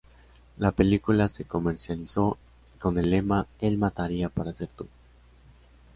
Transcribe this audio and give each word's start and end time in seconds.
La 0.57 0.71
película 0.71 1.29
se 1.29 1.45
comercializó 1.45 2.39
con 2.79 2.97
el 2.97 3.11
lema 3.11 3.45
"Él 3.59 3.77
mataría 3.77 4.29
para 4.29 4.51
ser 4.51 4.69
tú". 4.69 4.87